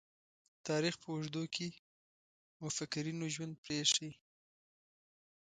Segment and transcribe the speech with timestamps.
[0.67, 1.67] تاریخ په اوږدو کې
[2.61, 4.09] مُفکرینو ژوند پريښی.